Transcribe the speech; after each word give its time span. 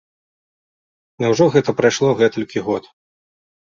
Няўжо 1.25 1.49
гэта 1.59 1.69
прайшло 1.83 2.09
гэтулькі 2.25 2.59
год?! 2.69 2.95